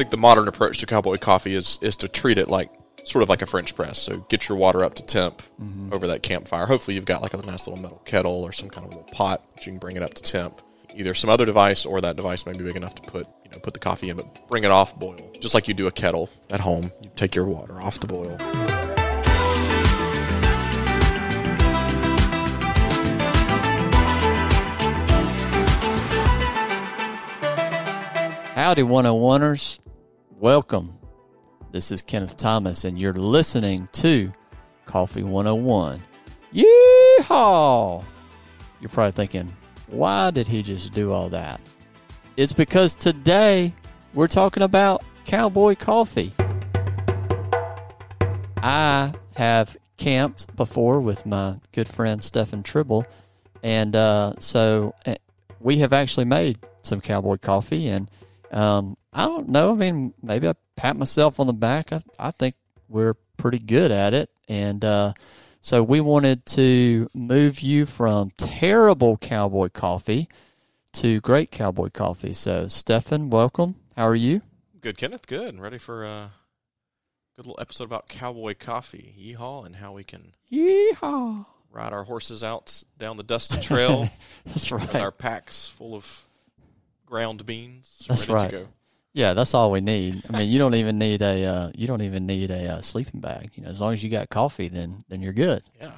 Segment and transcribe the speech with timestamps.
[0.00, 2.70] think the modern approach to cowboy coffee is is to treat it like
[3.04, 3.98] sort of like a French press.
[3.98, 5.92] So get your water up to temp mm-hmm.
[5.92, 6.64] over that campfire.
[6.64, 9.42] Hopefully, you've got like a nice little metal kettle or some kind of little pot
[9.54, 10.62] that you can bring it up to temp.
[10.96, 13.58] Either some other device or that device may be big enough to put you know
[13.58, 16.30] put the coffee in, but bring it off boil just like you do a kettle
[16.48, 16.90] at home.
[17.02, 18.38] You take your water off the boil.
[28.54, 29.78] Howdy, 101ers.
[30.40, 30.94] Welcome.
[31.70, 34.32] This is Kenneth Thomas, and you're listening to
[34.86, 36.00] Coffee 101.
[36.54, 38.02] Yeehaw!
[38.80, 39.54] You're probably thinking,
[39.88, 41.60] why did he just do all that?
[42.38, 43.74] It's because today
[44.14, 46.32] we're talking about cowboy coffee.
[48.62, 53.04] I have camped before with my good friend Stefan Tribble,
[53.62, 55.16] and uh, so uh,
[55.60, 58.10] we have actually made some cowboy coffee, and
[58.50, 59.72] um, I don't know.
[59.72, 61.92] I mean, maybe I pat myself on the back.
[61.92, 62.54] I, I think
[62.88, 65.12] we're pretty good at it, and uh,
[65.60, 70.28] so we wanted to move you from terrible cowboy coffee
[70.94, 72.32] to great cowboy coffee.
[72.32, 73.76] So, Stefan, welcome.
[73.96, 74.42] How are you?
[74.80, 75.26] Good, Kenneth.
[75.26, 75.58] Good.
[75.60, 76.32] Ready for a
[77.36, 81.46] good little episode about cowboy coffee, yeehaw, and how we can Yeehaw!
[81.70, 84.08] ride our horses out down the dusty trail
[84.46, 86.26] That's with our packs full of
[87.10, 88.50] ground beans That's ready right.
[88.50, 88.68] to go.
[89.12, 90.22] Yeah, that's all we need.
[90.32, 93.20] I mean, you don't even need a uh, you don't even need a uh, sleeping
[93.20, 93.50] bag.
[93.56, 95.64] You know, as long as you got coffee, then then you're good.
[95.80, 95.92] Yeah.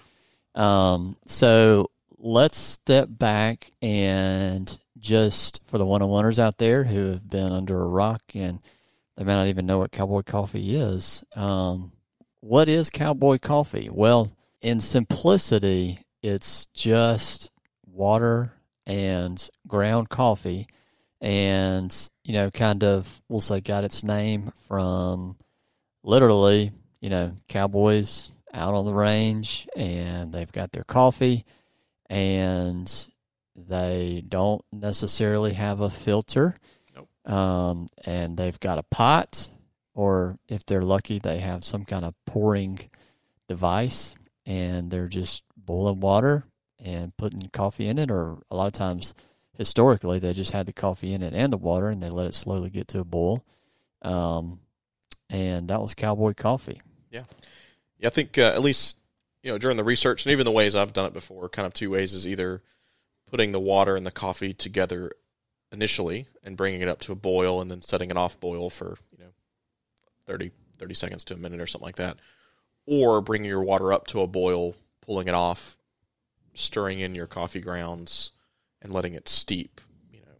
[0.55, 7.09] Um, so let's step back and just for the one on oneers out there who
[7.09, 8.61] have been under a rock and
[9.17, 11.23] they may not even know what cowboy coffee is.
[11.35, 11.93] Um,
[12.41, 13.91] what is cowboy coffee?
[13.91, 17.51] Well, in simplicity, it's just
[17.85, 18.55] water
[18.87, 20.67] and ground coffee
[21.23, 25.37] and you know kind of we'll say got its name from
[26.03, 31.45] literally you know cowboys out on the range and they've got their coffee
[32.11, 33.09] and
[33.55, 36.55] they don't necessarily have a filter
[36.95, 37.33] Nope.
[37.33, 39.49] um, and they've got a pot
[39.95, 42.91] or if they're lucky they have some kind of pouring
[43.49, 46.45] device and they're just boiling water
[46.81, 49.15] and putting coffee in it or a lot of times
[49.57, 52.35] historically they just had the coffee in it and the water and they let it
[52.35, 53.45] slowly get to a boil.
[54.03, 54.61] Um,
[55.31, 56.81] and that was cowboy coffee.
[57.11, 57.23] Yeah,
[57.99, 58.97] yeah I think uh, at least
[59.43, 61.75] you know during the research and even the ways I've done it before, kind of
[61.75, 62.63] two ways is either
[63.31, 65.13] putting the water and the coffee together
[65.73, 68.97] initially and bringing it up to a boil and then setting it off boil for
[69.11, 69.31] you know
[70.27, 72.19] 30, 30 seconds to a minute or something like that,
[72.87, 75.79] or bringing your water up to a boil, pulling it off,
[76.55, 78.33] stirring in your coffee grounds,
[78.83, 79.81] and letting it steep.
[80.11, 80.33] You know,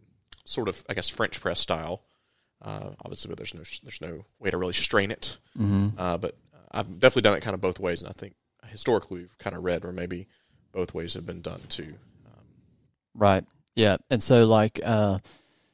[0.45, 2.03] sort of I guess French press style.
[2.61, 5.37] Uh, obviously, but there's no there's no way to really strain it.
[5.57, 5.89] mm-hmm.
[5.97, 6.37] Uh, but
[6.71, 8.35] I've definitely done it kind of both ways, and I think
[8.67, 10.27] historically we've kind of read where maybe
[10.71, 11.93] both ways have been done too.
[12.25, 12.43] Um,
[13.13, 13.45] Right.
[13.75, 13.97] Yeah.
[14.09, 15.19] And so like uh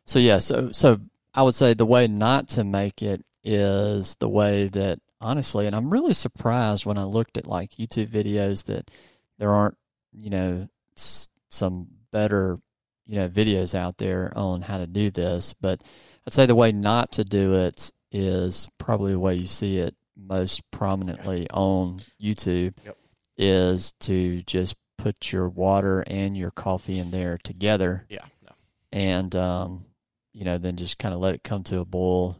[0.06, 1.00] so yeah, so so
[1.34, 5.75] I would say the way not to make it is the way that honestly and
[5.75, 8.90] I'm really surprised when I looked at like YouTube videos that
[9.38, 9.78] there aren't,
[10.12, 12.59] you know, s- some better,
[13.08, 15.81] you know, videos out there on how to do this, but
[16.28, 19.96] I'd say the way not to do it is probably the way you see it
[20.18, 22.98] most prominently on YouTube Yep.
[23.38, 28.52] is to just put your water and your coffee in there together yeah, no,
[28.92, 29.86] and um,
[30.34, 32.38] you know then just kind of let it come to a boil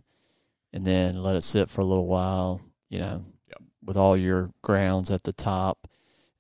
[0.74, 2.60] and then let it sit for a little while
[2.90, 3.62] you know Yep.
[3.86, 5.88] with all your grounds at the top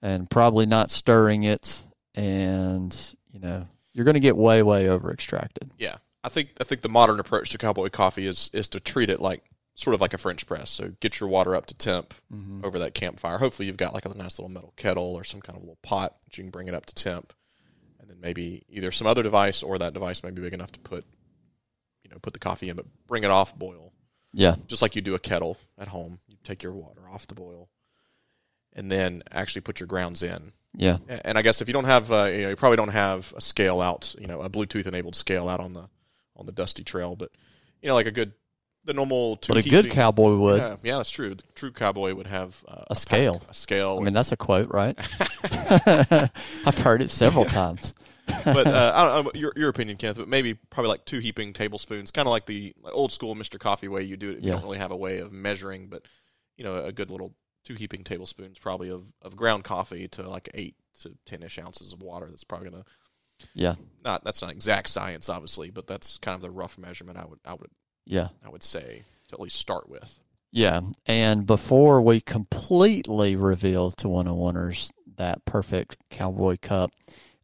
[0.01, 1.85] and probably not stirring it
[2.15, 5.97] and you know you're going to get way way over extracted yeah.
[6.23, 9.21] I think I think the modern approach to cowboy coffee is is to treat it
[9.21, 9.43] like
[9.75, 10.69] sort of like a French press.
[10.69, 12.65] So get your water up to temp mm-hmm.
[12.65, 13.37] over that campfire.
[13.37, 16.17] Hopefully, you've got like a nice little metal kettle or some kind of little pot
[16.25, 17.33] that you can bring it up to temp,
[17.99, 20.79] and then maybe either some other device or that device may be big enough to
[20.79, 21.05] put
[22.03, 23.93] you know put the coffee in, but bring it off boil.
[24.33, 26.19] yeah just like you do a kettle at home.
[26.27, 27.69] You take your water off the boil,
[28.73, 30.51] and then actually put your grounds in.
[30.75, 33.33] Yeah And I guess if you don't have, uh, you know, you probably don't have
[33.35, 35.89] a scale out, you know, a Bluetooth enabled scale out on the
[36.35, 37.31] on the dusty trail, but
[37.81, 38.33] you know, like a good,
[38.85, 39.35] the normal.
[39.37, 41.35] Two but a good cowboy would Yeah, yeah, that's true.
[41.35, 43.39] The true cowboy would have uh, A scale.
[43.39, 43.97] pack, a scale.
[43.99, 44.97] i mean that's a quote right
[46.65, 47.93] i've heard it several times
[48.45, 50.17] but uh, I don't know your your opinion, Kenneth.
[50.17, 53.59] But maybe probably like two heaping tablespoons, kind of like the old school Mr.
[53.59, 54.43] Coffee way you do it.
[54.43, 56.03] You don't really have a way of measuring, but
[56.55, 57.33] you know, a good little
[57.63, 61.93] two heaping tablespoons probably of, of ground coffee to like eight to ten ish ounces
[61.93, 62.27] of water.
[62.29, 62.85] That's probably gonna
[63.53, 67.25] yeah not that's not exact science, obviously, but that's kind of the rough measurement I
[67.25, 67.71] would I would
[68.05, 70.19] yeah I would say to at least start with.
[70.51, 76.91] Yeah, and before we completely reveal to one on oneers that perfect cowboy cup,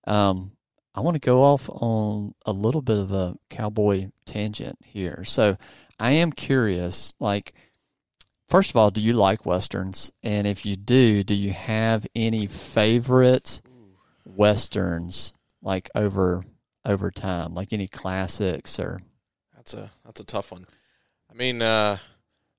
[0.07, 0.53] um,
[0.95, 5.23] I want to go off on a little bit of a cowboy tangent here.
[5.23, 5.57] So
[5.99, 7.53] I am curious, like,
[8.47, 10.11] first of all, do you like westerns?
[10.23, 13.61] And if you do, do you have any favorite
[14.25, 16.43] westerns like over
[16.85, 18.99] over time, like any classics or?
[19.55, 20.67] That's a that's a tough one.
[21.29, 21.97] I mean, uh,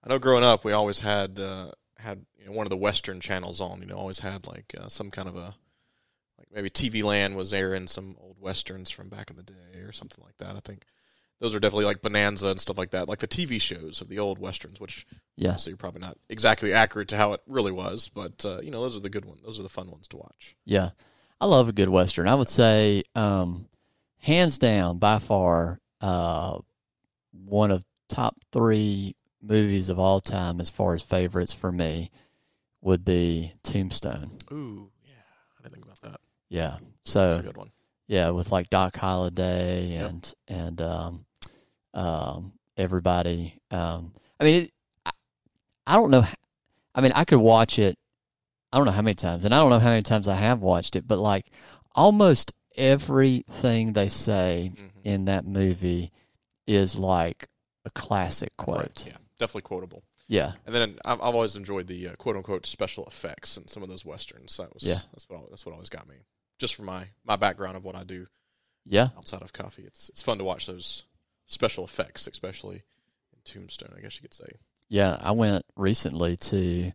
[0.03, 3.21] I know growing up we always had uh, had you know, one of the Western
[3.21, 3.81] channels on.
[3.81, 5.55] You know, always had like uh, some kind of a
[6.39, 9.93] like maybe TV Land was airing some old westerns from back in the day or
[9.93, 10.57] something like that.
[10.57, 10.85] I think
[11.41, 14.19] those are definitely like Bonanza and stuff like that, like the TV shows of the
[14.19, 15.07] old westerns, which
[15.37, 15.57] Yeah.
[15.57, 18.81] so you're probably not exactly accurate to how it really was, but uh, you know
[18.81, 19.41] those are the good ones.
[19.45, 20.57] Those are the fun ones to watch.
[20.65, 20.91] Yeah.
[21.41, 22.27] I love a good western.
[22.29, 23.69] I would say um
[24.19, 26.59] hands down by far uh
[27.33, 32.11] one of top 3 movies of all time as far as favorites for me
[32.81, 34.31] would be Tombstone.
[34.51, 35.13] Ooh, yeah,
[35.59, 36.21] I didn't think about that.
[36.49, 36.79] Yeah.
[36.81, 37.71] That's So a good one.
[38.07, 40.09] yeah, with like Doc Holliday Yep.
[40.11, 41.26] and and um
[41.97, 44.71] um everybody um I mean it,
[45.05, 45.11] I,
[45.87, 46.25] I don't know
[46.95, 47.97] I mean I could watch it
[48.73, 50.61] I don't know how many times and I don't know how many times I have
[50.61, 51.47] watched it but like
[51.95, 54.91] almost everything they say Mhm.
[55.05, 56.13] in that movie
[56.67, 57.49] is like
[57.85, 58.79] a classic quote.
[58.79, 60.03] Right, yeah, definitely quotable.
[60.29, 60.53] Yeah.
[60.67, 63.89] And then I've, I've always enjoyed the uh, quote unquote special effects in some of
[63.89, 64.57] those westerns.
[64.57, 64.99] That was Yeah.
[65.13, 66.17] that's what that's what always got me.
[66.59, 68.27] Just for my my background of what I do
[68.85, 69.09] Yeah.
[69.17, 71.05] outside of coffee, it's it's fun to watch those
[71.47, 72.83] special effects, especially
[73.33, 73.95] in Tombstone.
[73.97, 74.59] I guess you could say.
[74.89, 76.93] Yeah, I went recently to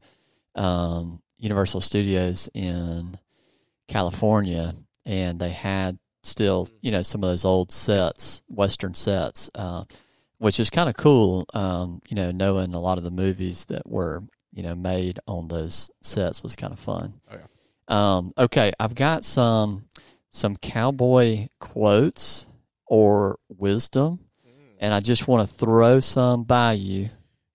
[0.56, 3.18] um, Universal Studios in
[3.88, 4.74] California,
[5.06, 9.84] and they had still, you know, some of those old sets, Western sets, uh,
[10.38, 11.46] which is kind of cool.
[11.54, 14.24] Um, you know, knowing a lot of the movies that were,
[14.54, 17.16] you know, made on those sets was kind of fun.
[17.30, 17.46] Oh, yeah.
[17.88, 19.86] Um, okay, I've got some
[20.30, 22.46] some cowboy quotes
[22.86, 24.20] or wisdom,
[24.82, 27.10] and I just want to throw some by you.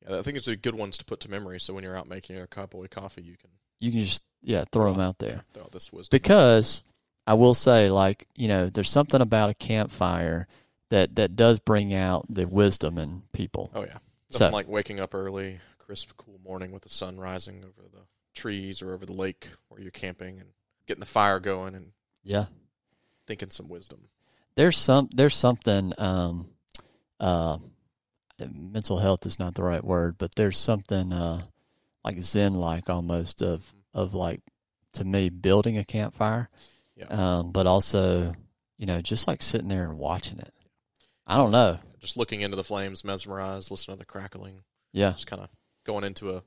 [0.08, 1.60] Yeah, I think it's a good ones to put to memory.
[1.60, 3.50] So when you're out making your cowboy coffee, you can
[3.80, 5.44] You can just yeah throw them out there.
[5.52, 6.08] throw this wisdom.
[6.16, 6.82] because
[7.26, 10.46] I will say, like you know, there's something about a campfire
[10.90, 13.70] that that does bring out the wisdom in people.
[13.74, 13.98] oh yeah,
[14.30, 18.02] So- like waking up early, crisp, cool morning with the sun rising over the
[18.34, 20.50] trees or over the lake where you're camping and
[20.86, 21.90] getting the fire going and
[22.22, 22.46] Yeah,
[23.26, 24.08] thinking some wisdom.
[24.54, 25.92] there's some there's something.
[25.98, 26.50] Um,
[27.20, 27.58] uh,
[28.38, 31.42] mental health is not the right word, but there's something uh,
[32.04, 34.40] like zen like almost of of like
[34.94, 36.48] to me building a campfire.
[36.96, 37.06] Yeah.
[37.06, 38.34] Um, but also,
[38.78, 40.52] you know, just like sitting there and watching it.
[41.26, 41.78] I don't know.
[41.98, 44.62] Just looking into the flames, mesmerized, listening to the crackling.
[44.92, 45.10] Yeah.
[45.10, 45.50] just kind of
[45.84, 46.42] going into a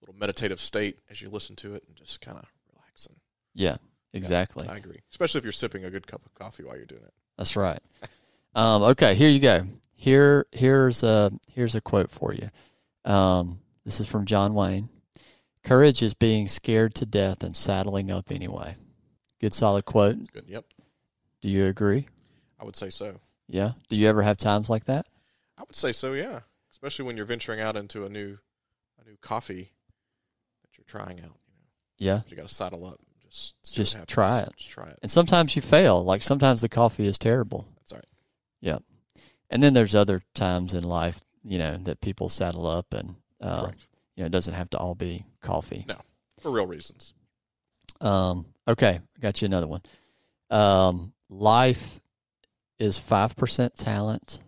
[0.00, 3.16] little meditative state as you listen to it and just kind of relaxing.
[3.54, 3.76] Yeah.
[4.12, 4.66] Exactly.
[4.68, 7.14] I agree, especially if you're sipping a good cup of coffee while you're doing it.
[7.36, 7.80] That's right.
[8.54, 9.66] Um, okay, here you go.
[9.98, 12.50] Here, here's a here's a quote for you.
[13.10, 14.88] Um, this is from John Wayne.
[15.64, 18.76] Courage is being scared to death and saddling up anyway.
[19.40, 20.16] Good, solid quote.
[20.18, 20.44] It's good.
[20.46, 20.64] Yep,
[21.42, 22.06] Do you agree?
[22.60, 23.20] I would say so.
[23.48, 23.72] Yeah.
[23.88, 25.06] Do you ever have times like that?
[25.58, 26.12] I would say so.
[26.12, 26.40] Yeah,
[26.70, 28.38] especially when you're venturing out into a new,
[29.04, 29.72] a new coffee
[30.62, 31.36] that you're trying out.
[31.98, 32.20] You know, Yeah.
[32.28, 33.00] you got to saddle up.
[33.28, 34.50] Just Just try it.
[34.56, 34.98] Just try it.
[35.02, 36.02] And sometimes you fail.
[36.04, 37.66] Like sometimes the coffee is terrible.
[37.78, 38.82] That's all right.
[39.50, 43.70] And then there's other times in life, you know, that people saddle up and uh,
[44.16, 45.84] you know, it doesn't have to all be coffee.
[45.88, 45.96] No.
[46.40, 47.12] For real reasons.
[48.00, 49.82] Um, okay, I got you another one.
[50.50, 52.00] Um, life
[52.78, 54.40] is five percent talent,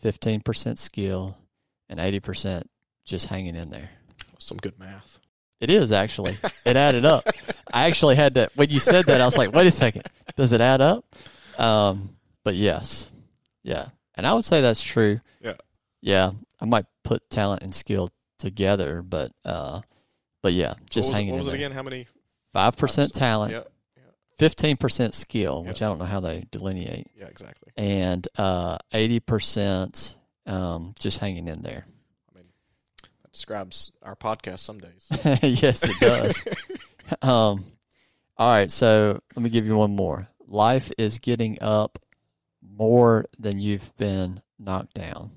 [0.00, 1.36] fifteen percent skill,
[1.88, 2.70] and eighty percent
[3.04, 3.90] just hanging in there.
[4.38, 5.18] Some good math.
[5.60, 6.34] It is actually.
[6.64, 7.24] It added up.
[7.72, 10.02] I actually had to when you said that, I was like, wait a second,
[10.34, 11.04] does it add up?
[11.58, 13.10] Um, but yes,
[13.62, 13.86] yeah,
[14.16, 15.20] and I would say that's true.
[15.40, 15.54] Yeah.
[16.00, 16.30] yeah.
[16.60, 19.80] I might put talent and skill together, but uh,
[20.42, 21.56] but yeah, just what was, hanging it, what in was it there.
[21.56, 21.72] again?
[21.72, 22.06] How many?
[22.52, 23.62] Five percent talent, Yeah.
[24.38, 27.26] fifteen percent skill, which I don't know how they delineate, Yeah.
[27.26, 27.72] Exactly.
[27.76, 31.84] and uh, eighty percent um, just hanging in there.
[32.32, 32.48] I mean,
[33.22, 35.08] that describes our podcast some days.
[35.62, 36.44] yes, it does.
[37.22, 37.64] um,
[38.38, 40.28] all right, so let me give you one more.
[40.46, 41.98] Life is getting up
[42.76, 45.30] more than you've been knocked down.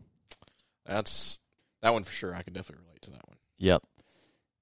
[0.86, 1.40] That's
[1.82, 2.36] that one for sure.
[2.36, 3.38] I can definitely relate to that one.
[3.58, 3.84] Yep.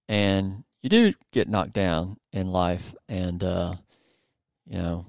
[0.10, 3.76] And you do get knocked down in life and uh
[4.66, 5.06] you know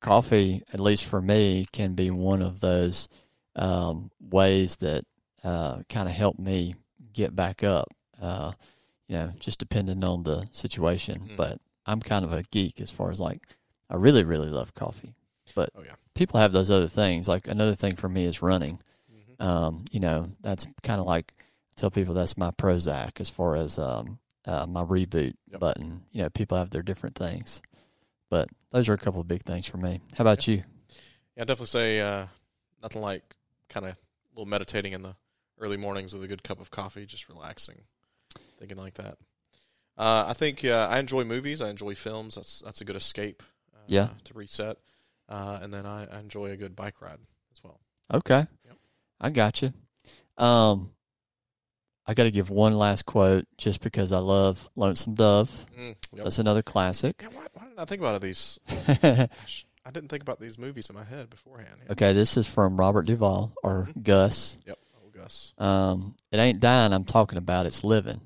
[0.00, 3.08] coffee at least for me can be one of those
[3.56, 5.04] um ways that
[5.46, 6.74] uh, kind of helped me
[7.12, 7.88] get back up.
[8.20, 8.52] Uh,
[9.06, 11.28] you know, just depending on the situation.
[11.30, 11.36] Mm.
[11.36, 13.42] But I'm kind of a geek as far as like
[13.88, 15.14] I really really love coffee.
[15.56, 15.94] But Oh, yeah.
[16.14, 17.26] people have those other things.
[17.26, 18.78] Like another thing for me is running.
[19.12, 19.44] Mhm.
[19.44, 23.56] Um, you know, that's kind of like I tell people that's my Prozac as far
[23.56, 25.58] as um, uh, my reboot Yep.
[25.60, 26.04] button.
[26.12, 27.60] You know, people have their different things,
[28.30, 30.00] but those are a couple of big things for me.
[30.16, 30.62] How about you?
[31.36, 32.26] Yeah, I'd definitely say uh,
[32.82, 33.34] nothing like
[33.68, 33.96] kind of a
[34.34, 35.16] little meditating in the
[35.58, 37.80] early mornings with a good cup of coffee, just relaxing,
[38.58, 39.16] thinking like that.
[39.96, 41.62] Uh, I think uh, I enjoy movies.
[41.62, 42.34] I enjoy films.
[42.34, 43.42] That's that's a good escape.
[43.74, 44.08] Uh, Yeah.
[44.24, 44.76] To reset,
[45.28, 47.18] uh, and then I, I enjoy a good bike ride
[47.52, 47.80] as well.
[48.12, 48.76] Okay, Yep.
[49.20, 49.72] I got you.
[50.38, 50.90] Um,
[52.06, 55.66] I got to give one last quote just because I love Lonesome Dove.
[55.76, 56.24] Mm, yep.
[56.24, 57.16] That's another classic.
[57.20, 58.60] Yeah, why, why didn't I think about these?
[59.02, 61.80] Gosh, I didn't think about these movies in my head beforehand.
[61.84, 61.92] Yeah.
[61.92, 64.56] okay, this is from Robert Duvall or Gus.
[64.66, 64.78] Yep.
[65.04, 65.52] Oh, Gus.
[65.58, 68.20] Um, it ain't dying I'm talking about, it's living.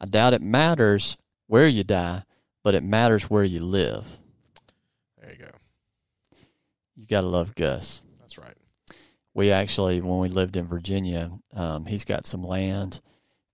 [0.00, 1.16] I doubt it matters
[1.48, 2.22] where you die,
[2.62, 4.18] but it matters where you live.
[6.96, 8.02] You got to love Gus.
[8.20, 8.56] That's right.
[9.34, 13.00] We actually, when we lived in Virginia, um, he's got some land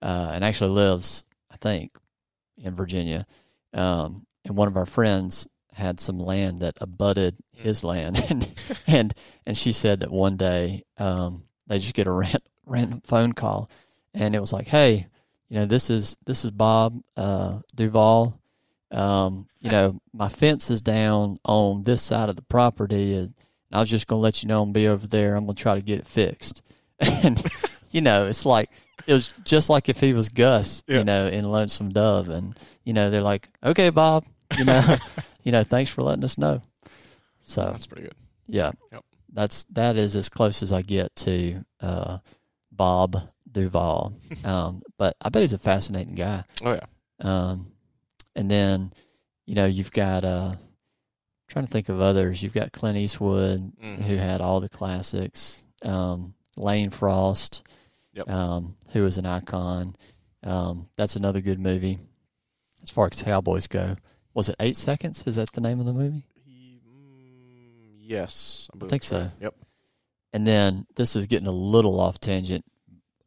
[0.02, 1.96] uh, and actually lives, I think,
[2.58, 3.26] in Virginia.
[3.72, 8.54] Um, and one of our friends had some land that abutted his land, and
[8.86, 9.14] and
[9.46, 13.70] and she said that one day um, they just get a ran- random phone call,
[14.14, 15.06] and it was like, hey,
[15.48, 18.39] you know, this is this is Bob uh, Duvall.
[18.90, 23.34] Um, you know, my fence is down on this side of the property, and
[23.72, 25.36] I was just gonna let you know I'm be over there.
[25.36, 26.62] I'm gonna try to get it fixed,
[26.98, 27.40] and
[27.90, 28.70] you know, it's like
[29.06, 30.98] it was just like if he was Gus, Yeah.
[30.98, 34.24] you know, in Lonesome Dove, and you know, they're like, okay, Bob,
[34.58, 34.96] you know,
[35.44, 36.60] you know, thanks for letting us know.
[37.42, 38.14] So That's pretty good.
[38.48, 39.04] yeah, Yep.
[39.32, 42.18] that's that is as close as I get to uh,
[42.72, 44.14] Bob Duvall.
[44.44, 46.44] um, but I bet he's a fascinating guy.
[46.64, 46.86] Oh yeah.
[47.20, 47.72] Um,
[48.36, 48.92] and then,
[49.46, 50.54] you know, you've got uh,
[51.48, 52.42] trying to think of others.
[52.42, 54.02] You've got Clint Eastwood, Mhm.
[54.02, 55.62] who had all the classics.
[55.82, 57.62] Um, Lane Frost,
[58.12, 58.28] Yep.
[58.30, 59.96] um, who is an icon.
[60.42, 61.98] Um, that's another good movie.
[62.82, 63.96] As far as cowboys go,
[64.34, 65.22] was it Eight Seconds?
[65.26, 66.24] Is that the name of the movie?
[66.44, 69.04] He, mm, yes, I, I think right.
[69.04, 69.30] so.
[69.40, 69.54] Yep.
[70.32, 72.64] And then this is getting a little off tangent,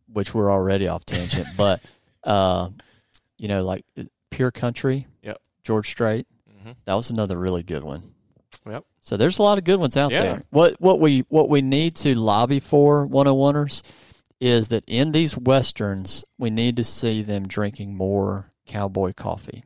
[0.07, 1.81] which we're already off tangent, but
[2.23, 2.69] uh,
[3.37, 3.83] you know, like
[4.33, 5.41] Pure Country, Yep.
[5.63, 6.27] George Strait,
[6.63, 8.03] hmm that was another really good one.
[8.69, 8.85] Yep.
[9.01, 10.21] So there's a lot of good ones out Yeah.
[10.23, 10.43] there.
[10.49, 13.81] What what we what we need to lobby for 101ers
[14.39, 19.63] is that in these westerns we need to see them drinking more cowboy coffee.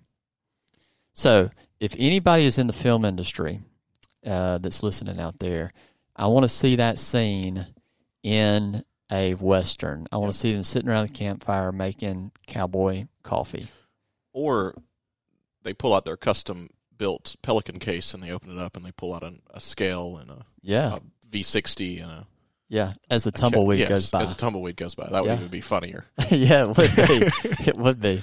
[1.13, 3.61] So if anybody is in the film industry
[4.25, 5.73] uh, that's listening out there,
[6.15, 7.67] I want to see that scene
[8.23, 10.07] in a western.
[10.11, 13.67] I want to see them sitting around the campfire making cowboy coffee.
[14.37, 14.75] Or
[15.63, 18.91] they pull out their custom built Pelican case and they open it up and they
[18.91, 22.27] pull out an, a scale and a, Yeah, a V60 and a
[22.69, 22.93] yeah.
[23.09, 24.21] As the tumbleweed yes, goes by.
[24.21, 26.05] As a tumbleweed goes by, that would even be funnier.
[26.29, 27.03] yeah, it would be.
[27.65, 28.21] it would be.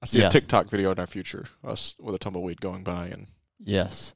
[0.00, 0.28] I see Yeah.
[0.28, 3.26] a TikTok video in our future, us with a tumbleweed going by, and
[3.62, 4.14] Yes.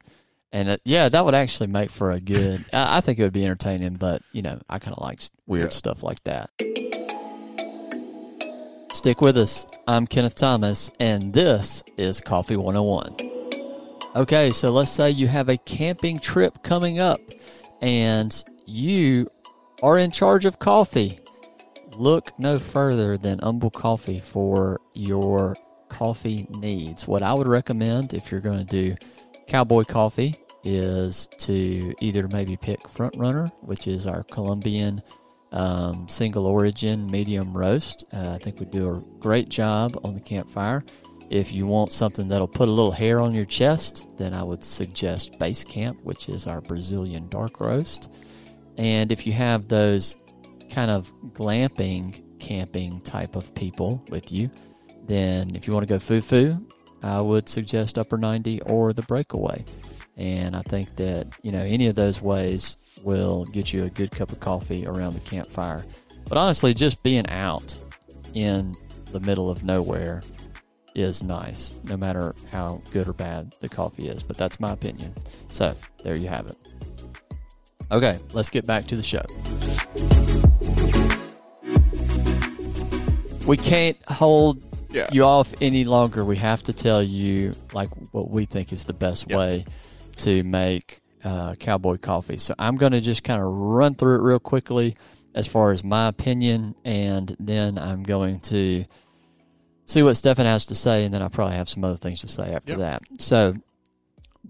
[0.52, 2.64] And uh, yeah, that would actually make for a good.
[2.72, 5.72] I, I think it would be entertaining, but you know, I kind of like weird
[5.72, 5.76] Yeah.
[5.76, 6.50] stuff like that.
[8.98, 9.64] Stick with us.
[9.86, 13.14] I'm Kenneth Thomas, and this is Coffee 101.
[14.16, 17.20] Okay, so let's say you have a camping trip coming up,
[17.80, 19.30] and you
[19.84, 21.20] are in charge of coffee.
[21.96, 25.56] Look no further than Umble Coffee for your
[25.88, 27.06] coffee needs.
[27.06, 28.96] What I would recommend if you're going to do
[29.46, 35.02] cowboy coffee is to either maybe pick Front Runner, which is our Colombian
[35.52, 38.04] um, single origin medium roast.
[38.12, 40.82] Uh, I think we do a great job on the campfire.
[41.30, 44.64] If you want something that'll put a little hair on your chest, then I would
[44.64, 48.10] suggest Base Camp, which is our Brazilian dark roast.
[48.78, 50.16] And if you have those
[50.70, 54.50] kind of glamping camping type of people with you,
[55.06, 56.64] then if you want to go foo foo,
[57.02, 59.64] I would suggest Upper 90 or the Breakaway.
[60.16, 64.10] And I think that, you know, any of those ways will get you a good
[64.10, 65.84] cup of coffee around the campfire.
[66.28, 67.78] But honestly, just being out
[68.34, 68.74] in
[69.06, 70.22] the middle of nowhere
[70.94, 74.22] is nice, no matter how good or bad the coffee is.
[74.22, 75.14] But that's my opinion.
[75.50, 76.56] So there you have it.
[77.90, 79.22] Okay, let's get back to the show.
[83.46, 86.24] We can't hold yeah, you off any longer.
[86.24, 89.38] We have to tell you like what we think is the best Yep.
[89.38, 89.64] way
[90.18, 92.38] to make uh, cowboy coffee.
[92.38, 94.96] So I'm going to just kind of run through it real quickly,
[95.34, 98.84] as far as my opinion, and then I'm going to
[99.84, 102.28] see what Stefan has to say, and then I probably have some other things to
[102.28, 102.78] say after Yep.
[102.80, 103.02] that.
[103.18, 103.54] So,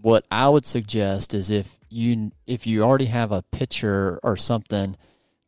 [0.01, 4.97] what I would suggest is if you if you already have a pitcher or something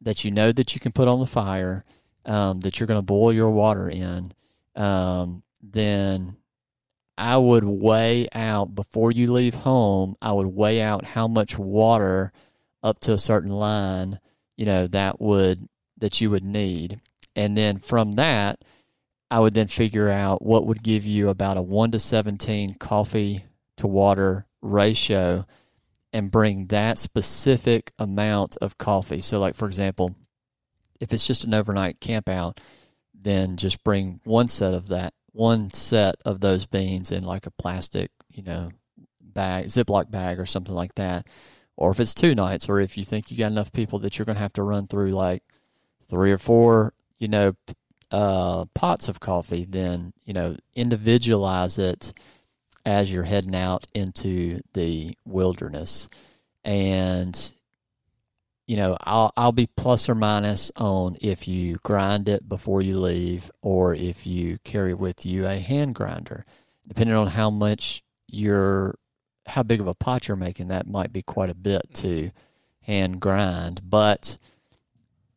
[0.00, 1.84] that you know that you can put on the fire,
[2.26, 4.32] um, that you're going to boil your water in,
[4.76, 6.36] um, then
[7.18, 10.16] I would weigh out before you leave home.
[10.22, 12.32] I would weigh out how much water
[12.82, 14.20] up to a certain line,
[14.56, 17.00] you know, that would that you would need,
[17.36, 18.64] and then from that,
[19.30, 23.44] I would then figure out what would give you about a one to seventeen coffee
[23.76, 25.46] to water ratio,
[26.12, 29.20] and bring that specific amount of coffee.
[29.20, 30.16] So, like for example,
[31.00, 32.60] if it's just an overnight camp out,
[33.22, 37.50] then just bring one set of that one set of those beans in like a
[37.52, 38.70] plastic, you know,
[39.20, 41.26] bag, Ziploc bag or something like that.
[41.76, 44.26] Or if it's two nights, or if you think you got enough people that you're
[44.26, 45.42] going to have to run through like
[46.08, 47.54] three or four, you know,
[48.10, 52.12] uh, pots of coffee, then, you know, individualize it
[52.84, 56.08] as you're heading out into the wilderness.
[56.64, 57.52] And,
[58.70, 63.00] you know, I'll I'll be plus or minus on if you grind it before you
[63.00, 66.46] leave or if you carry with you a hand grinder.
[66.86, 68.96] Depending on how much you're
[69.44, 72.30] how big of a pot you're making, that might be quite a bit to
[72.82, 73.80] hand grind.
[73.90, 74.38] But,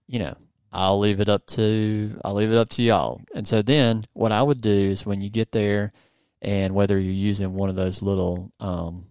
[0.05, 0.37] you know,
[0.71, 3.19] I'll leave it up to I'll leave it up to y'all.
[3.33, 5.91] And so then what I would do is when you get there
[6.39, 9.07] and whether you're using one of those little um,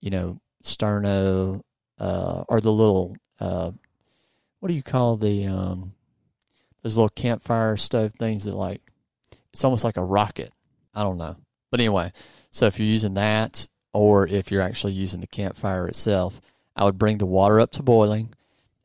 [0.00, 1.60] you know, sterno
[2.00, 3.70] uh, or the little uh,
[4.60, 5.92] what do you call the um,
[6.82, 8.82] those little campfire stove things that like
[9.52, 10.52] it's almost like a rocket.
[10.94, 11.36] I don't know.
[11.70, 12.12] But anyway,
[12.50, 16.40] so if you're using that or if you're actually using the campfire itself,
[16.74, 18.34] I would bring the water up to boiling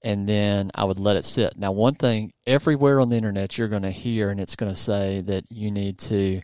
[0.01, 1.57] and then I would let it sit.
[1.57, 4.79] Now, one thing everywhere on the internet you're going to hear, and it's going to
[4.79, 6.41] say that you need to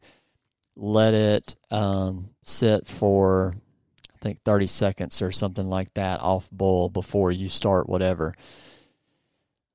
[0.75, 3.55] let it um, sit for,
[4.27, 8.33] think, 30 seconds or something like that off boil before you start whatever.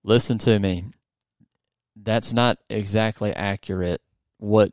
[0.04, 0.86] Listen to me.
[1.96, 4.00] That's not exactly accurate.
[4.38, 4.72] What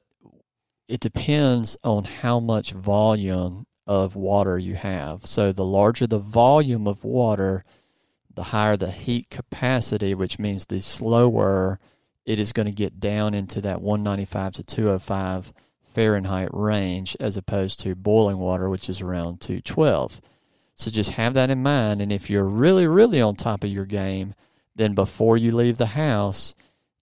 [0.88, 5.26] it depends on how much volume of water you have.
[5.26, 7.64] So the larger the volume of water,
[8.34, 11.80] the higher the heat capacity, which means the slower
[12.26, 15.54] it is going to get down into that 195 to 205
[16.00, 20.22] Fahrenheit range as opposed to boiling water, which is around 212.
[20.74, 22.02] So just have that in mind.
[22.02, 24.34] And if you're really, really on top of your game,
[24.74, 26.56] then before you leave the house,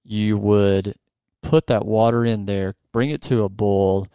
[0.04, 0.96] you would
[1.44, 4.08] put that water in there, bring it to a boil,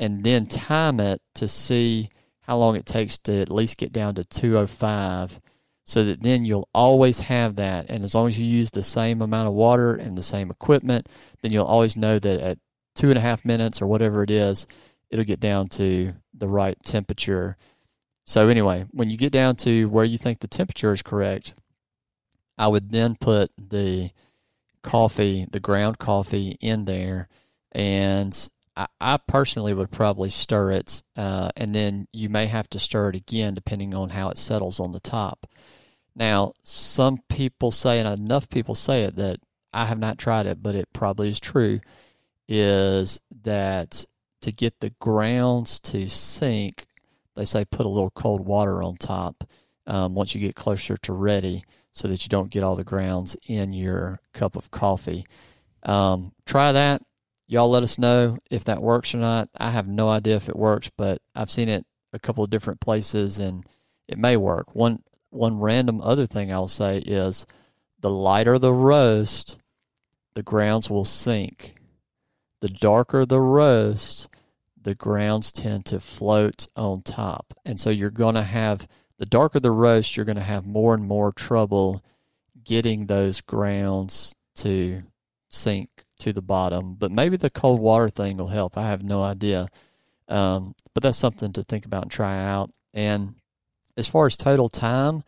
[0.00, 2.08] and then time it to see
[2.40, 5.42] how long it takes to at least get down to 205
[5.84, 7.90] so that then you'll always have that.
[7.90, 11.06] And as long as you use the same amount of water and the same equipment,
[11.42, 12.58] then you'll always know that at
[12.96, 14.66] two and a half minutes or whatever it is,
[15.10, 17.56] it'll get down to the right temperature.
[18.24, 21.54] So, anyway, when you get down to where you think the temperature is correct,
[22.58, 24.10] I would then put the
[24.82, 27.28] coffee, the ground coffee, in there.
[27.72, 31.02] And I, I personally would probably stir it.
[31.16, 34.80] Uh, and then you may have to stir it again depending on how it settles
[34.80, 35.46] on the top.
[36.14, 39.40] Now, some people say, and enough people say it that
[39.72, 41.80] I have not tried it, but it probably is true,
[42.48, 44.04] is that
[44.42, 46.86] to get the grounds to sink,
[47.34, 49.44] they say put a little cold water on top
[49.86, 53.36] um, once you get closer to ready so that you don't get all the grounds
[53.46, 55.24] in your cup of coffee.
[55.82, 57.02] Um, try that.
[57.48, 59.48] Y'all let us know if that works or not.
[59.56, 62.80] I have no idea if it works, but I've seen it a couple of different
[62.80, 63.64] places and
[64.08, 64.74] it may work.
[64.74, 67.46] One one random other thing I'll say is
[68.00, 69.58] the lighter the roast,
[70.34, 71.75] the grounds will sink.
[72.60, 74.28] The darker the roast,
[74.80, 77.54] the grounds tend to float on top.
[77.64, 78.88] And so you're going to have
[79.18, 82.02] the darker the roast, you're going to have more and more trouble
[82.64, 85.02] getting those grounds to
[85.50, 85.88] sink
[86.18, 86.94] to the bottom.
[86.94, 88.76] But maybe the cold water thing will help.
[88.76, 89.68] I have no idea.
[90.28, 92.70] Um, but that's something to think about and try out.
[92.92, 93.36] And
[93.96, 95.22] as far as total time,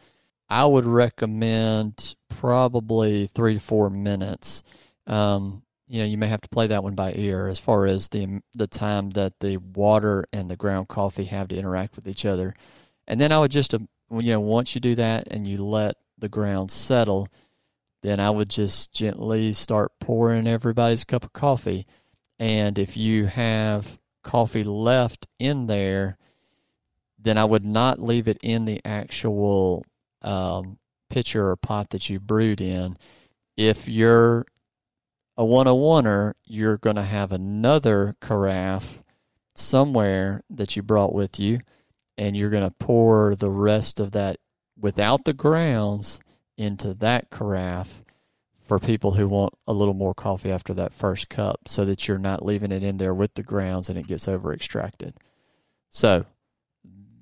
[0.48, 4.62] I would recommend probably three to four minutes.
[5.06, 8.10] Um, you know, you may have to play that one by ear as far as
[8.10, 12.26] the the time that the water and the ground coffee have to interact with each
[12.26, 12.54] other.
[13.06, 13.78] And then I would just, uh,
[14.10, 17.28] you know, once you do that and you let the ground settle,
[18.02, 21.86] then I would just gently start pouring everybody's cup of coffee.
[22.38, 26.18] And if you have coffee left in there,
[27.18, 29.84] then I would not leave it in the actual
[30.20, 32.96] um, pitcher or pot that you brewed in.
[33.56, 34.46] If you're
[35.38, 39.04] a 101er, you're going to have another carafe
[39.54, 41.60] somewhere that you brought with you,
[42.18, 44.38] and you're going to pour the rest of that
[44.76, 46.20] without the grounds
[46.56, 48.02] into that carafe
[48.60, 52.18] for people who want a little more coffee after that first cup so that you're
[52.18, 55.14] not leaving it in there with the grounds and it gets over extracted.
[55.88, 56.26] So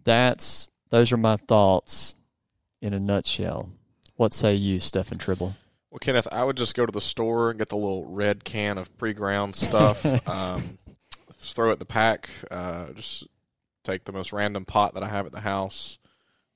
[0.05, 2.15] that's those are my thoughts
[2.81, 3.71] in a nutshell.
[4.17, 5.55] What say you, Stefan Tribble?
[5.97, 8.77] Well, Kenneth, I would just go to the store and get the little red can
[8.77, 10.05] of pre-ground stuff.
[10.29, 10.77] um,
[11.33, 12.29] throw it in the pack.
[12.51, 13.27] Uh, just
[13.83, 15.99] take the most random pot that I have at the house.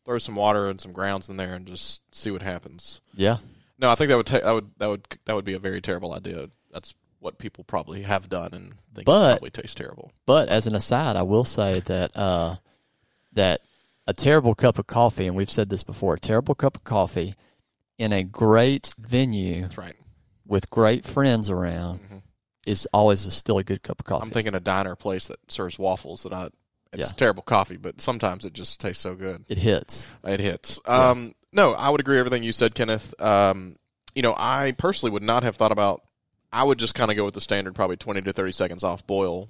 [0.05, 3.01] Throw some water and some grounds in there and just see what happens.
[3.15, 3.39] Yeah.
[3.79, 5.81] No, I think that would ta- that would that would that would be a very
[5.81, 6.51] terrible idea.
[6.71, 10.13] That's what people probably have done and think But- it probably tastes terrible.
[10.27, 12.57] But as an aside, I will say that uh,
[13.33, 13.63] that
[14.07, 17.37] a terrible cup of coffee, and we've said this before, a terrible cup of coffee
[18.01, 19.95] in a great venue That's right.
[20.47, 22.23] with great friends around Mhm.
[22.67, 24.23] is always a, still a good cup of coffee.
[24.25, 26.49] I'm thinking a diner place that serves waffles that I.
[26.93, 27.15] It's Yeah.
[27.17, 29.45] terrible coffee, but sometimes it just tastes so good.
[29.49, 30.09] it hits.
[30.25, 30.81] It hits.
[30.87, 33.15] Um, no, I would agree with everything you said, Kenneth.
[33.21, 33.77] Um,
[34.15, 36.03] you know, I personally would not have thought about.
[36.53, 39.07] I would just kind of go with the standard, probably twenty to thirty seconds off
[39.07, 39.49] boil.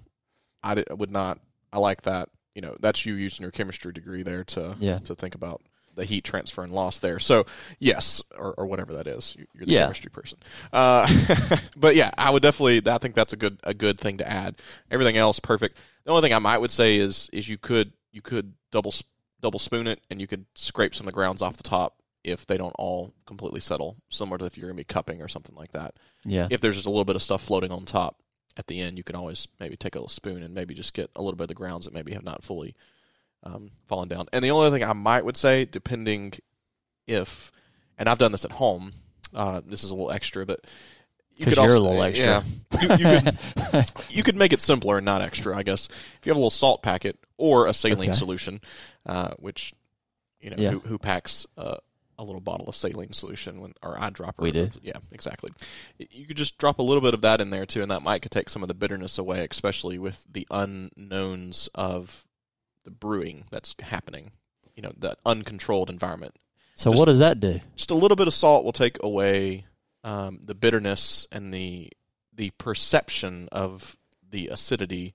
[0.62, 1.38] I did, would not.
[1.72, 2.28] I like that.
[2.54, 4.98] You know, that's you using your chemistry degree there to Yeah.
[4.98, 5.62] to think about
[6.00, 7.18] the heat transfer and loss there.
[7.18, 7.44] So
[7.78, 9.36] yes, or, or whatever that is.
[9.38, 9.82] You- You're the Yeah.
[9.82, 10.38] chemistry person.
[10.72, 11.06] Uh,
[11.76, 12.82] but yeah, I would definitely.
[12.90, 14.56] I think that's a good a good thing to add.
[14.90, 15.78] Everything else perfect.
[16.04, 18.92] The only thing I might would say is is you could you could double
[19.40, 22.44] double spoon it and you could scrape some of the grounds off the top if
[22.46, 25.70] they don't all completely settle, similar to if you're gonna be cupping or something like
[25.72, 25.94] that.
[26.24, 26.48] Yeah.
[26.50, 28.16] If there's just a little bit of stuff floating on top
[28.56, 31.10] at the end, you can always maybe take a little spoon and maybe just get
[31.16, 32.74] a little bit of the grounds that maybe have not fully
[33.42, 34.26] um, fallen down.
[34.32, 36.32] And the only other thing I might would say, depending
[37.06, 37.50] if,
[37.98, 38.92] and I've done this at home,
[39.34, 40.60] uh, this is a little extra, but
[41.36, 42.26] you could you're a little extra.
[42.26, 42.42] Yeah,
[42.82, 43.38] you, you could
[44.10, 45.88] you could make it simpler and not extra, I guess.
[45.88, 48.18] If you have a little salt packet or a saline Okay.
[48.18, 48.60] solution,
[49.06, 49.72] uh, which
[50.40, 50.70] you know Yeah.
[50.72, 51.76] who, who packs uh,
[52.18, 54.40] a little bottle of saline solution when or eyedropper.
[54.40, 54.70] We do.
[54.82, 55.50] Yeah, exactly.
[55.98, 58.20] You could just drop a little bit of that in there too, and that might
[58.20, 62.26] could take some of the bitterness away, especially with the unknowns of
[62.90, 64.32] the brewing that's happening.
[64.74, 66.34] You know, that uncontrolled environment.
[66.74, 67.60] so Just- what does that do?
[67.76, 69.66] Just a little bit of salt will take away
[70.04, 71.90] um, the bitterness and the
[72.32, 73.96] the perception of
[74.30, 75.14] the acidity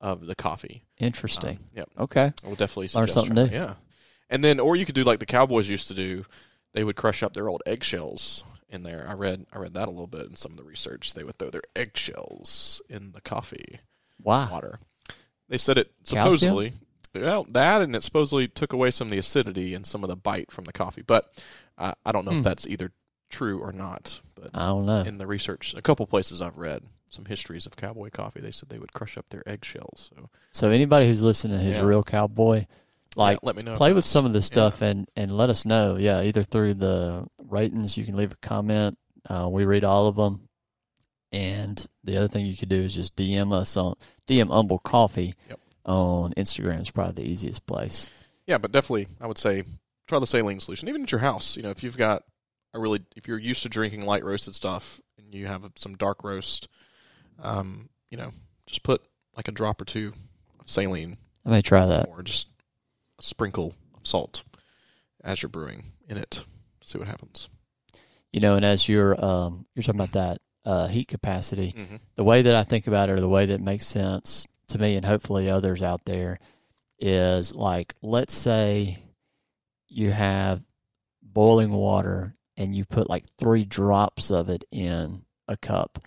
[0.00, 0.82] of the coffee.
[0.98, 1.56] Interesting.
[1.56, 1.88] Um, yep.
[1.98, 2.32] okay.
[2.44, 3.50] Would definitely Learn suggest something new.
[3.50, 3.74] Yeah,
[4.28, 6.24] and then or you could do like the cowboys used to do.
[6.74, 9.06] They would crush up their old eggshells in there.
[9.08, 11.14] I read I read that a little bit in some of the research.
[11.14, 13.80] They would throw their eggshells in the coffee
[14.22, 14.50] Wow.
[14.50, 14.78] water.
[15.48, 16.72] They said it Calcium?
[17.20, 20.16] Well, that and it supposedly took away some of the acidity and some of the
[20.16, 21.02] bite from the coffee.
[21.02, 21.32] But
[21.78, 22.38] uh, I don't know Hmm.
[22.38, 22.92] if that's either
[23.30, 24.20] true or not.
[24.34, 25.00] But I don't know.
[25.00, 28.40] in the research, a couple places I've read some histories of cowboy coffee.
[28.40, 30.10] They said they would crush up their eggshells.
[30.14, 31.82] So So anybody who's listening who's Yeah.
[31.82, 32.66] a real cowboy,
[33.16, 33.76] like yeah, let me know.
[33.76, 34.54] play with some of this yeah.
[34.68, 35.96] stuff and and let us know.
[35.96, 38.98] Yeah, either through the ratings, you can leave a comment.
[39.28, 40.48] Uh, we read all of them.
[41.32, 43.94] And the other thing you could do is just DM us on
[44.28, 45.60] DM Umble Coffee Yep.
[45.86, 48.10] On Instagram is probably the easiest place.
[48.46, 49.62] Yeah, but definitely, I would say
[50.06, 51.56] try the saline solution, even at your house.
[51.56, 52.22] You know, if you've got
[52.74, 56.22] a really, if you're used to drinking light roasted stuff and you have some dark
[56.24, 56.68] roast,
[57.42, 58.32] um, you know,
[58.66, 59.02] just put
[59.36, 60.12] like a drop or two
[60.60, 62.08] of saline I may try that.
[62.08, 62.48] or just
[63.18, 64.44] a sprinkle of salt
[65.24, 66.44] as you're brewing in it.
[66.84, 67.48] See what happens.
[68.32, 71.96] You know, and as you're um you're talking about that uh, heat capacity, Mm-hmm.
[72.16, 74.96] the way that I think about it, or the way that makes sense to me,
[74.96, 76.38] and hopefully others out there,
[76.98, 78.98] is like let's say
[79.88, 80.62] you have
[81.22, 86.02] boiling water and you put like three drops of it in a cup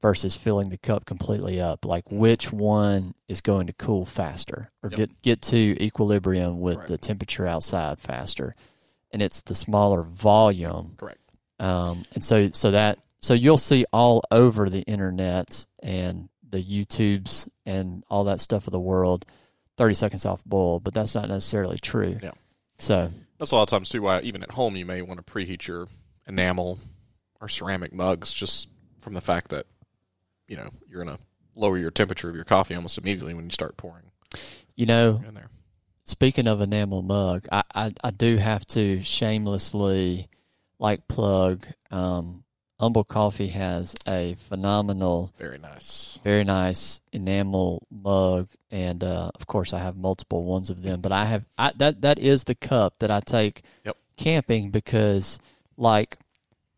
[0.00, 1.84] versus filling the cup completely up.
[1.84, 4.96] Like which one is going to cool faster or Yep.
[4.98, 6.88] get get to equilibrium with Right.
[6.88, 8.54] the temperature outside faster?
[9.10, 11.20] And it's the smaller volume Correct.
[11.60, 17.48] um, and so so that so you'll see all over the internet and the YouTubes
[17.66, 19.26] and all that stuff of the world,
[19.76, 22.18] thirty seconds off boil, but that's not necessarily true.
[22.22, 22.30] Yeah.
[22.78, 25.32] So That's a lot of times too why even at home you may want to
[25.32, 25.88] preheat your
[26.28, 26.78] enamel
[27.40, 28.68] or ceramic mugs just
[29.00, 29.66] from the fact that
[30.46, 31.18] you know you're gonna
[31.56, 34.04] lower your temperature of your coffee almost immediately when you start pouring
[34.74, 35.50] you know, in there.
[36.04, 40.28] speaking of enamel mug, I I, I do have to shamelessly
[40.78, 41.66] like plug.
[41.90, 42.44] Um,
[42.82, 46.18] Umble Coffee has a phenomenal Very nice.
[46.24, 51.12] very nice enamel mug and uh, of course I have multiple ones of them but
[51.12, 53.96] I have I, that that is the cup that I take Yep.
[54.16, 55.38] camping because,
[55.76, 56.18] like,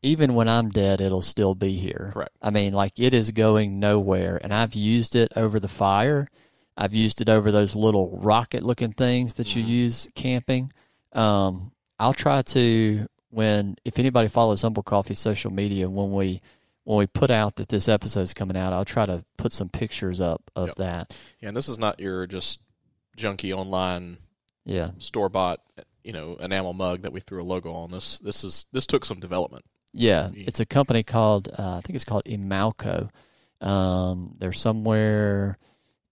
[0.03, 2.11] even when I'm dead, it'll still be here.
[2.13, 2.33] Correct.
[2.43, 4.39] I mean, like, it is going nowhere.
[4.43, 6.29] And I've used it over the fire.
[6.77, 9.69] I've used it over those little rocket looking things that you Mhm.
[9.69, 10.73] use camping.
[11.13, 16.41] Um, I'll try to when if anybody follows Umble Coffee social media when we
[16.85, 19.69] when we put out that this episode is coming out, I'll try to put some
[19.71, 20.77] pictures up of Yep.
[20.77, 21.17] that.
[21.41, 22.61] Yeah, and this is not your just
[23.17, 24.19] junky online
[24.67, 24.91] Yeah.
[24.99, 25.61] store bought,
[26.03, 27.91] you know, enamel mug that we threw a logo on.
[27.91, 29.65] This this is this took some development.
[29.93, 30.45] Yeah, Yeah.
[30.47, 33.09] it's a company called uh, I think it's called Emalco.
[33.61, 35.57] Um, they're somewhere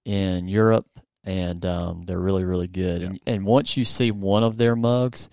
[0.04, 0.88] in Europe,
[1.24, 3.00] and um, they're really really good.
[3.02, 3.06] Yeah.
[3.08, 5.28] And, and once you see one of their mugs,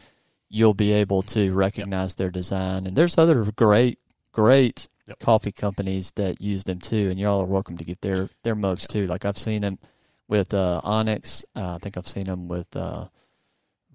[0.50, 2.88] you'll be able to recognize their design.
[2.88, 4.00] And there's other great
[4.32, 5.20] great Yep.
[5.22, 7.10] coffee companies that use them too.
[7.10, 9.08] And y'all are welcome to get their their mugs too.
[9.08, 9.80] Like I've seen them
[10.28, 11.46] with uh, Onyx.
[11.56, 13.06] Uh, I think I've seen them with uh,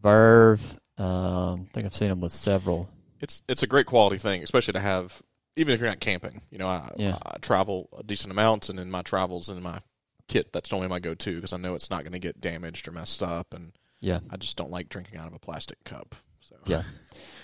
[0.02, 0.78] Verve.
[0.98, 2.88] Um, I think I've seen them with several.
[3.20, 5.22] It's it's a great quality thing, especially to have
[5.56, 6.40] even if you're not camping.
[6.50, 7.16] You know, I, Yeah.
[7.24, 9.78] I travel a decent amount, and in my travels and in my
[10.26, 12.90] kit, that's normally my go-to because I know it's not going to get damaged or
[12.92, 14.18] messed up, and Yeah.
[14.30, 16.16] I just don't like drinking out of a plastic cup.
[16.48, 16.82] So Yeah.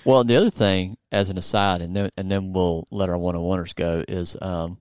[0.03, 3.37] Well, the other thing, as an aside, and then and then we'll let our one
[3.37, 4.79] on oneers go, is um,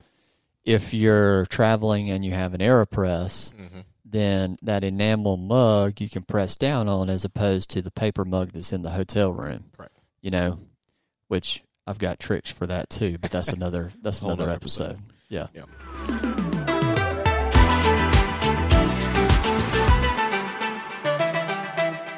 [0.63, 3.84] if you're traveling and you have an Aeropress, Mhm.
[4.05, 8.51] then that enamel mug you can press down on as opposed to the paper mug
[8.53, 9.65] that's in the hotel room.
[9.77, 9.89] Right.
[10.21, 10.58] You know,
[11.27, 14.91] which I've got tricks for that too, but that's another that's another episode.
[14.91, 15.03] episode.
[15.27, 15.47] Yeah.
[15.53, 16.48] Yeah.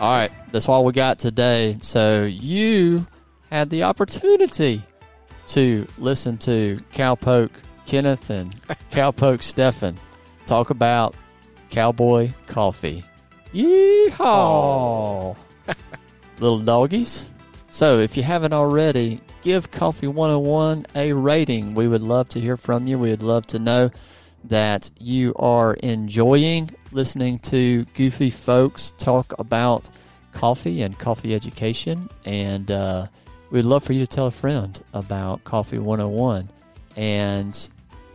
[0.01, 1.77] All right, that's all we got today.
[1.79, 3.05] So you
[3.51, 4.81] had the opportunity
[5.49, 7.51] to listen to Cowpoke
[7.85, 8.51] Kenneth and
[8.91, 9.99] Cowpoke Stefan
[10.47, 11.13] talk about
[11.69, 13.05] cowboy coffee.
[13.53, 15.35] Yeehaw!
[16.39, 17.29] Little doggies.
[17.69, 21.75] So if you haven't already, give Coffee 101 a rating.
[21.75, 22.97] We would love to hear from you.
[22.97, 23.91] We would love to know
[24.45, 29.89] that you are enjoying listening to goofy folks talk about
[30.31, 32.09] coffee and coffee education.
[32.25, 33.07] And uh,
[33.49, 36.49] we'd love for you to tell a friend about Coffee 101
[36.97, 37.69] and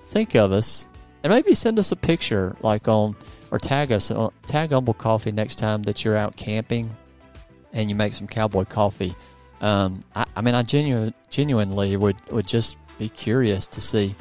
[0.04, 0.86] think of us
[1.22, 3.16] and maybe send us a picture like on
[3.50, 6.94] or tag us on tag Umble Coffee next time that you're out camping
[7.72, 9.14] and you make some cowboy coffee.
[9.60, 14.14] Um, I, I mean, I genu- genuinely would, would just be curious to see,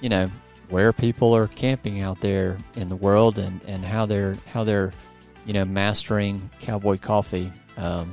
[0.00, 0.30] you know,
[0.70, 4.92] where people are camping out there in the world and, and how they're how they're
[5.44, 8.10] you know mastering cowboy coffee um,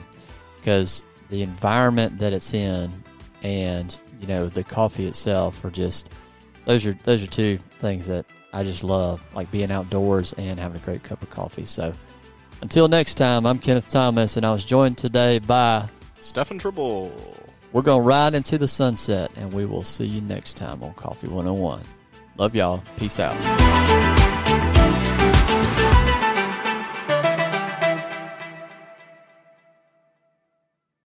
[0.58, 2.92] because the environment that it's in
[3.44, 6.10] and you know the coffee itself are just
[6.66, 10.82] those are those are two things that I just love like being outdoors and having
[10.82, 11.94] a great cup of coffee so
[12.62, 15.88] until next time I'm Kenneth Thomas and I was joined today by
[16.20, 17.12] Stefan Tribble.
[17.72, 20.96] we're going to ride into the sunset and we will see you next time on
[20.96, 21.84] Coffee 101
[22.38, 22.84] love y'all.
[22.98, 24.17] Peace out